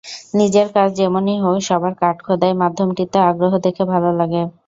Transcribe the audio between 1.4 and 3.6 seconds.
হোক সবার কাঠখোদাই মাধ্যমটিতে আগ্রহ